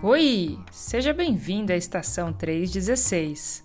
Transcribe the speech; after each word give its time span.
Oi! 0.00 0.56
Seja 0.70 1.12
bem-vindo 1.12 1.72
à 1.72 1.76
estação 1.76 2.32
316, 2.32 3.64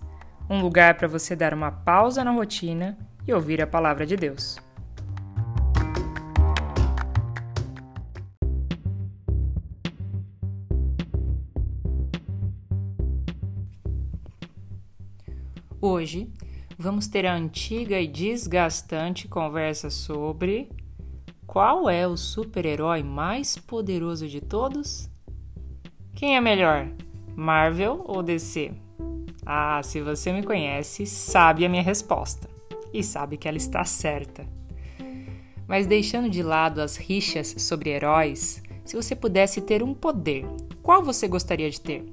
um 0.49 0.63
lugar 0.63 0.97
para 0.97 1.07
você 1.07 1.35
dar 1.35 1.53
uma 1.53 1.71
pausa 1.71 2.23
na 2.23 2.31
rotina 2.31 2.97
e 3.27 3.31
ouvir 3.31 3.61
a 3.61 3.67
palavra 3.67 4.03
de 4.03 4.15
Deus. 4.15 4.57
Hoje 15.79 16.33
vamos 16.79 17.07
ter 17.07 17.27
a 17.27 17.35
antiga 17.35 17.99
e 17.99 18.07
desgastante 18.07 19.27
conversa 19.27 19.91
sobre 19.91 20.71
qual 21.45 21.87
é 21.87 22.07
o 22.07 22.17
super-herói 22.17 23.03
mais 23.03 23.55
poderoso 23.55 24.27
de 24.27 24.41
todos? 24.41 25.12
Quem 26.23 26.37
é 26.37 26.39
melhor, 26.39 26.87
Marvel 27.35 28.01
ou 28.07 28.23
DC? 28.23 28.71
Ah, 29.45 29.81
se 29.83 29.99
você 29.99 30.31
me 30.31 30.41
conhece, 30.41 31.05
sabe 31.05 31.65
a 31.65 31.69
minha 31.69 31.83
resposta 31.83 32.49
e 32.93 33.03
sabe 33.03 33.35
que 33.35 33.45
ela 33.45 33.57
está 33.57 33.83
certa. 33.83 34.47
Mas 35.67 35.85
deixando 35.85 36.29
de 36.29 36.41
lado 36.41 36.79
as 36.79 36.95
rixas 36.95 37.53
sobre 37.57 37.89
heróis, 37.89 38.63
se 38.85 38.95
você 38.95 39.17
pudesse 39.17 39.59
ter 39.59 39.83
um 39.83 39.93
poder, 39.93 40.45
qual 40.81 41.03
você 41.03 41.27
gostaria 41.27 41.69
de 41.69 41.81
ter? 41.81 42.05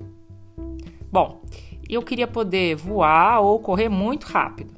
Bom, 1.12 1.40
eu 1.88 2.02
queria 2.02 2.27
poder 2.27 2.74
voar 2.74 3.38
ou 3.38 3.60
correr 3.60 3.88
muito 3.88 4.24
rápido. 4.24 4.74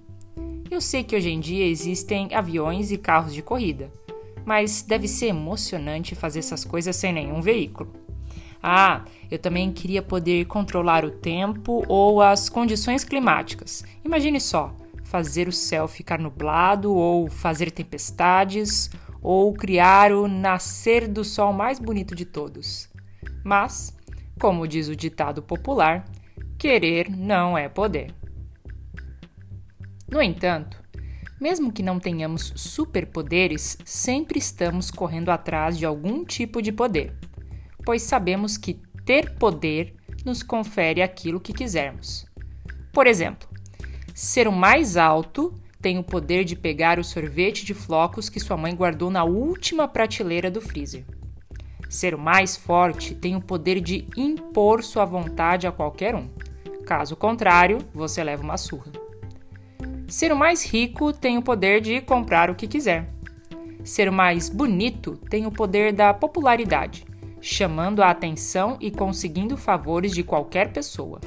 Eu 0.70 0.78
sei 0.78 1.02
que 1.02 1.16
hoje 1.16 1.30
em 1.30 1.40
dia 1.40 1.64
existem 1.64 2.34
aviões 2.34 2.92
e 2.92 2.98
carros 2.98 3.32
de 3.32 3.40
corrida, 3.40 3.90
mas 4.44 4.82
deve 4.82 5.08
ser 5.08 5.28
emocionante 5.28 6.14
fazer 6.14 6.40
essas 6.40 6.66
coisas 6.66 6.94
sem 6.94 7.14
nenhum 7.14 7.40
veículo. 7.40 8.01
Ah, 8.62 9.04
eu 9.30 9.38
também 9.38 9.72
queria 9.72 10.00
poder 10.00 10.44
controlar 10.44 11.04
o 11.04 11.10
tempo 11.10 11.84
ou 11.88 12.22
as 12.22 12.48
condições 12.48 13.02
climáticas. 13.02 13.84
Imagine 14.04 14.40
só, 14.40 14.74
fazer 15.04 15.48
o 15.48 15.52
céu 15.52 15.88
ficar 15.88 16.18
nublado 16.18 16.94
ou 16.94 17.28
fazer 17.28 17.70
tempestades 17.70 18.90
ou 19.20 19.52
criar 19.52 20.12
o 20.12 20.28
nascer 20.28 21.08
do 21.08 21.24
sol 21.24 21.52
mais 21.52 21.78
bonito 21.78 22.14
de 22.14 22.24
todos. 22.24 22.88
Mas, 23.44 23.96
como 24.38 24.68
diz 24.68 24.88
o 24.88 24.96
ditado 24.96 25.42
popular, 25.42 26.04
Querer 26.62 27.10
não 27.10 27.58
é 27.58 27.68
poder. 27.68 28.14
No 30.08 30.22
entanto, 30.22 30.80
mesmo 31.40 31.72
que 31.72 31.82
não 31.82 31.98
tenhamos 31.98 32.52
superpoderes, 32.54 33.76
sempre 33.84 34.38
estamos 34.38 34.88
correndo 34.88 35.30
atrás 35.30 35.76
de 35.76 35.84
algum 35.84 36.24
tipo 36.24 36.62
de 36.62 36.70
poder, 36.70 37.18
pois 37.84 38.02
sabemos 38.02 38.56
que 38.56 38.80
ter 39.04 39.34
poder 39.34 39.94
nos 40.24 40.42
confere 40.42 41.02
aquilo 41.02 41.40
que 41.40 41.52
quisermos. 41.52 42.26
Por 42.92 43.06
exemplo, 43.06 43.48
ser 44.14 44.46
o 44.46 44.52
mais 44.52 44.96
alto 44.96 45.54
tem 45.80 45.98
o 45.98 46.04
poder 46.04 46.44
de 46.44 46.54
pegar 46.54 46.98
o 46.98 47.04
sorvete 47.04 47.64
de 47.64 47.74
flocos 47.74 48.28
que 48.28 48.38
sua 48.38 48.56
mãe 48.56 48.74
guardou 48.74 49.10
na 49.10 49.24
última 49.24 49.88
prateleira 49.88 50.50
do 50.50 50.60
freezer. 50.60 51.04
Ser 51.88 52.14
o 52.14 52.18
mais 52.18 52.56
forte 52.56 53.14
tem 53.14 53.34
o 53.34 53.40
poder 53.40 53.80
de 53.80 54.06
impor 54.16 54.82
sua 54.82 55.04
vontade 55.04 55.66
a 55.66 55.72
qualquer 55.72 56.14
um. 56.14 56.28
Caso 56.86 57.16
contrário, 57.16 57.78
você 57.92 58.22
leva 58.22 58.42
uma 58.42 58.56
surra. 58.56 58.92
Ser 60.06 60.32
o 60.32 60.36
mais 60.36 60.64
rico 60.64 61.12
tem 61.12 61.36
o 61.36 61.42
poder 61.42 61.80
de 61.80 62.00
comprar 62.00 62.50
o 62.50 62.54
que 62.54 62.68
quiser. 62.68 63.10
Ser 63.84 64.08
o 64.08 64.12
mais 64.12 64.48
bonito 64.48 65.16
tem 65.28 65.46
o 65.46 65.50
poder 65.50 65.92
da 65.92 66.14
popularidade, 66.14 67.04
chamando 67.42 68.02
a 68.02 68.10
atenção 68.10 68.76
e 68.80 68.88
conseguindo 68.88 69.56
favores 69.56 70.12
de 70.12 70.22
qualquer 70.22 70.72
pessoa. 70.72 71.20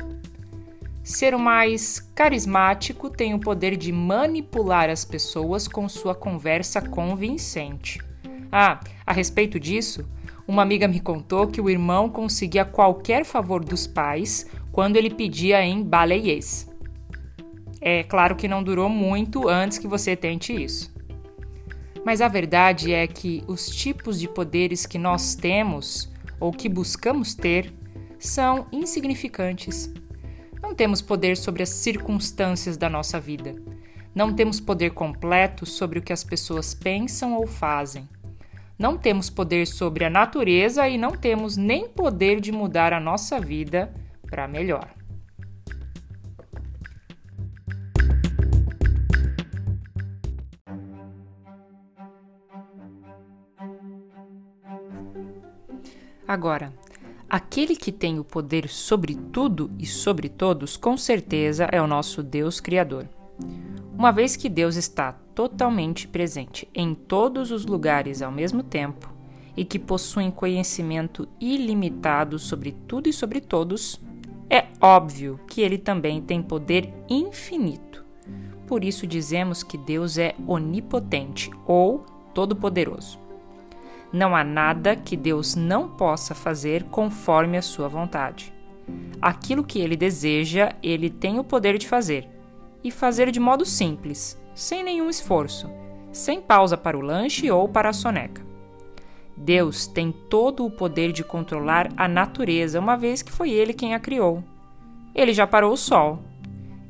Ser 1.04 1.36
o 1.36 1.40
mais 1.40 2.00
carismático 2.16 3.10
tem 3.10 3.34
o 3.34 3.40
poder 3.40 3.76
de 3.76 3.92
manipular 3.92 4.90
as 4.90 5.04
pessoas 5.04 5.68
com 5.68 5.88
sua 5.90 6.16
conversa 6.16 6.82
convincente. 6.82 8.00
Ah, 8.52 8.80
a 9.06 9.12
respeito 9.12 9.60
disso, 9.60 10.10
uma 10.48 10.62
amiga 10.62 10.88
me 10.88 11.02
contou 11.02 11.48
que 11.48 11.60
o 11.60 11.70
irmão 11.70 12.10
conseguia 12.10 12.64
qualquer 12.64 13.26
favor 13.26 13.64
dos 13.64 13.86
pais 13.86 14.48
quando 14.72 14.96
ele 14.96 15.10
pedia 15.10 15.64
em 15.64 15.84
baleiês. 15.84 16.68
É 17.82 18.04
claro 18.04 18.36
que 18.36 18.48
não 18.48 18.64
durou 18.64 18.88
muito 18.88 19.50
antes 19.50 19.78
que 19.78 19.88
você 19.88 20.16
tente 20.16 20.54
isso. 20.54 20.95
Mas 22.06 22.22
a 22.22 22.28
verdade 22.28 22.94
é 22.94 23.08
que 23.08 23.44
os 23.48 23.68
tipos 23.68 24.20
de 24.20 24.28
poderes 24.28 24.86
que 24.86 25.00
nós 25.00 25.34
temos 25.34 26.08
ou 26.40 26.52
que 26.52 26.70
buscamos 26.70 27.34
ter 27.34 27.74
são 28.20 28.68
insignificantes. 28.72 29.92
Não 30.62 30.76
temos 30.76 31.02
poder 31.02 31.36
sobre 31.36 31.64
as 31.64 31.70
circunstâncias 31.70 32.78
da 32.78 32.88
nossa 32.88 33.20
vida. 33.20 33.56
Não 34.14 34.32
temos 34.32 34.60
poder 34.60 34.92
completo 34.92 35.66
sobre 35.66 35.98
o 35.98 36.02
que 36.02 36.14
as 36.14 36.24
pessoas 36.24 36.76
pensam 36.76 37.36
ou 37.36 37.48
fazem. 37.48 38.08
Não 38.78 38.98
temos 38.98 39.30
poder 39.30 39.66
sobre 39.66 40.06
a 40.06 40.10
natureza 40.10 40.88
e 40.88 41.00
não 41.00 41.12
temos 41.12 41.58
nem 41.58 41.90
poder 41.90 42.40
de 42.40 42.52
mudar 42.52 42.94
a 42.94 43.00
nossa 43.00 43.40
vida 43.40 43.92
para 44.30 44.48
melhor. 44.48 44.95
Agora, 56.28 56.74
aquele 57.30 57.76
que 57.76 57.92
tem 57.92 58.20
o 58.20 58.24
poder 58.24 58.68
sobre 58.68 59.16
tudo 59.16 59.70
e 59.78 59.86
sobre 59.86 60.28
todos, 60.28 60.76
com 60.76 60.98
certeza 60.98 61.70
é 61.72 61.82
o 61.82 61.88
nosso 61.88 62.24
Deus 62.24 62.60
Criador. 62.60 63.08
Uma 63.98 64.12
vez 64.12 64.36
que 64.36 64.50
Deus 64.50 64.76
está 64.76 65.14
totalmente 65.36 66.08
presente 66.08 66.68
em 66.74 66.96
todos 66.96 67.52
os 67.52 67.66
lugares 67.66 68.22
ao 68.22 68.32
mesmo 68.32 68.64
tempo 68.64 69.14
e 69.56 69.64
que 69.64 69.78
possui 69.80 70.32
conhecimento 70.32 71.28
ilimitado 71.40 72.40
sobre 72.40 72.72
tudo 72.72 73.08
e 73.08 73.14
sobre 73.14 73.40
todos, 73.40 74.00
é 74.50 74.66
óbvio 74.82 75.40
que 75.48 75.62
ele 75.62 75.78
também 75.78 76.22
tem 76.22 76.42
poder 76.42 76.92
infinito. 77.10 78.04
Por 78.68 78.84
isso 78.84 79.06
dizemos 79.06 79.64
que 79.64 79.78
Deus 79.78 80.18
é 80.18 80.36
onipotente 80.48 81.52
ou 81.66 82.06
todo-poderoso. 82.34 83.25
Não 84.16 84.34
há 84.34 84.46
nada 84.46 84.96
que 84.96 85.18
Deus 85.18 85.56
não 85.56 85.90
possa 85.90 86.34
fazer 86.34 86.86
conforme 86.86 87.58
a 87.58 87.62
sua 87.62 87.90
vontade. 87.90 88.54
Aquilo 89.22 89.62
que 89.62 89.78
ele 89.78 89.98
deseja, 89.98 90.72
ele 90.82 91.10
tem 91.10 91.38
o 91.38 91.44
poder 91.44 91.78
de 91.78 91.86
fazer, 91.86 92.26
e 92.82 92.90
fazer 92.90 93.30
de 93.30 93.42
modo 93.42 93.66
simples, 93.66 94.42
sem 94.54 94.86
nenhum 94.86 95.10
esforço, 95.10 95.70
sem 96.14 96.40
pausa 96.40 96.78
para 96.78 96.98
o 96.98 97.02
lanche 97.02 97.52
ou 97.52 97.68
para 97.68 97.90
a 97.90 97.94
soneca. 97.94 98.42
Deus 99.36 99.86
tem 99.86 100.14
todo 100.30 100.66
o 100.66 100.72
poder 100.72 101.12
de 101.12 101.22
controlar 101.22 101.90
a 101.98 102.08
natureza, 102.08 102.80
uma 102.80 102.96
vez 102.96 103.22
que 103.22 103.34
foi 103.34 103.50
ele 103.50 103.74
quem 103.74 103.94
a 103.94 104.00
criou. 104.00 104.42
Ele 105.14 105.34
já 105.34 105.46
parou 105.46 105.74
o 105.74 105.78
sol. 105.78 106.24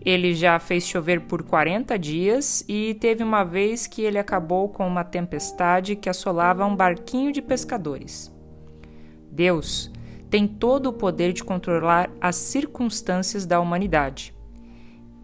Ele 0.06 0.36
já 0.36 0.60
fez 0.60 0.86
chover 0.86 1.22
por 1.22 1.42
40 1.42 1.98
dias 1.98 2.64
e 2.70 2.94
teve 2.94 3.24
uma 3.24 3.44
vez 3.44 3.88
que 3.88 4.04
ele 4.04 4.20
acabou 4.20 4.70
com 4.70 4.88
uma 4.88 5.04
tempestade 5.04 5.96
que 5.96 6.08
assolava 6.08 6.64
um 6.64 6.76
barquinho 6.76 7.32
de 7.32 7.42
pescadores. 7.42 8.32
Deus 9.32 9.92
tem 10.30 10.48
todo 10.48 10.88
o 10.88 10.94
poder 10.94 11.34
de 11.34 11.44
controlar 11.44 12.12
as 12.22 12.36
circunstâncias 12.36 13.48
da 13.48 13.60
humanidade. 13.60 14.36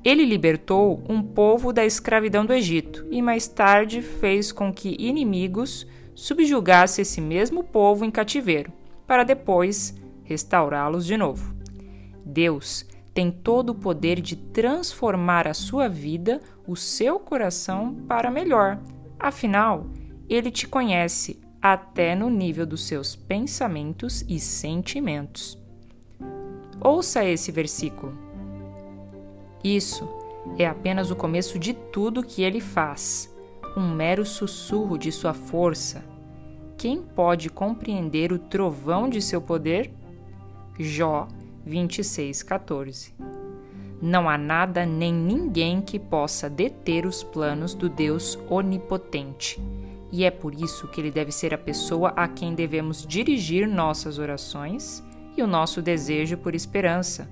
Ele 0.04 0.26
libertou 0.26 1.04
um 1.08 1.22
povo 1.22 1.72
da 1.72 1.86
escravidão 1.86 2.44
do 2.44 2.54
Egito 2.54 3.06
e 3.12 3.22
mais 3.22 3.48
tarde 3.48 4.02
fez 4.02 4.52
com 4.52 4.74
que 4.74 4.96
inimigos 4.98 5.86
subjugasse 6.16 7.02
esse 7.02 7.22
mesmo 7.22 7.64
povo 7.64 8.04
em 8.04 8.10
cativeiro, 8.10 8.74
para 9.06 9.24
depois 9.24 9.96
restaurá-los 10.24 11.06
de 11.06 11.18
novo. 11.18 11.54
Deus 12.26 12.86
tem 13.14 13.32
todo 13.32 13.72
o 13.72 13.76
poder 13.76 14.22
de 14.22 14.36
transformar 14.36 15.48
a 15.48 15.54
sua 15.54 15.88
vida, 15.88 16.42
o 16.68 16.76
seu 16.76 17.20
coração, 17.20 17.96
para 18.08 18.32
melhor. 18.32 18.80
Afinal, 19.20 19.86
ele 20.30 20.50
te 20.50 20.68
conhece 20.68 21.40
até 21.62 22.16
no 22.16 22.30
nível 22.30 22.66
dos 22.66 22.88
seus 22.88 23.16
pensamentos 23.16 24.24
e 24.28 24.40
sentimentos. 24.40 25.58
Ouça 26.80 27.24
esse 27.24 27.52
versículo. 27.52 28.18
Isso 29.64 30.08
é 30.58 30.66
apenas 30.66 31.12
o 31.12 31.16
começo 31.16 31.60
de 31.60 31.74
tudo 31.74 32.24
que 32.24 32.42
ele 32.42 32.60
faz, 32.60 33.32
um 33.78 33.94
mero 33.94 34.26
sussurro 34.26 34.98
de 34.98 35.12
sua 35.12 35.34
força, 35.34 36.04
quem 36.82 37.00
pode 37.00 37.48
compreender 37.48 38.32
o 38.32 38.40
trovão 38.40 39.08
de 39.08 39.22
seu 39.22 39.40
poder? 39.40 39.94
Jó 40.80 41.28
26:14. 41.66 43.14
Não 44.02 44.28
há 44.28 44.38
nada 44.38 44.86
nem 44.86 45.14
ninguém 45.14 45.80
que 45.80 46.00
possa 46.00 46.50
deter 46.50 47.06
os 47.06 47.24
planos 47.24 47.76
do 47.76 47.88
Deus 47.88 48.38
onipotente. 48.50 49.62
E 50.12 50.26
é 50.26 50.32
por 50.32 50.54
isso 50.54 50.88
que 50.88 51.00
ele 51.00 51.12
deve 51.12 51.32
ser 51.32 51.54
a 51.54 51.58
pessoa 51.58 52.10
a 52.16 52.28
quem 52.28 52.54
devemos 52.56 53.06
dirigir 53.06 53.68
nossas 53.68 54.18
orações 54.18 55.04
e 55.38 55.44
o 55.44 55.48
nosso 55.48 55.82
desejo 55.82 56.38
por 56.38 56.56
esperança, 56.56 57.30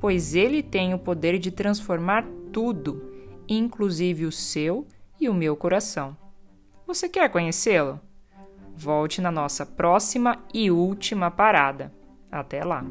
pois 0.00 0.34
ele 0.34 0.62
tem 0.62 0.92
o 0.92 0.98
poder 0.98 1.38
de 1.38 1.50
transformar 1.50 2.26
tudo, 2.52 3.10
inclusive 3.48 4.26
o 4.26 4.32
seu 4.32 4.86
e 5.20 5.28
o 5.28 5.34
meu 5.34 5.56
coração. 5.56 6.16
Você 6.86 7.08
quer 7.08 7.30
conhecê-lo? 7.30 8.00
Volte 8.74 9.20
na 9.20 9.30
nossa 9.30 9.64
próxima 9.64 10.38
e 10.52 10.70
última 10.70 11.30
parada. 11.30 11.92
Até 12.30 12.64
lá! 12.64 12.84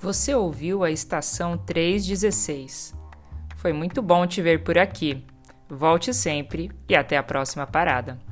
Você 0.00 0.34
ouviu 0.34 0.82
a 0.82 0.90
estação 0.90 1.58
316. 1.58 2.94
Foi 3.56 3.72
muito 3.72 4.00
bom 4.00 4.26
te 4.26 4.40
ver 4.40 4.64
por 4.64 4.78
aqui. 4.78 5.24
Volte 5.68 6.12
sempre 6.14 6.70
e 6.88 6.96
até 6.96 7.16
a 7.16 7.22
próxima 7.22 7.66
parada. 7.66 8.29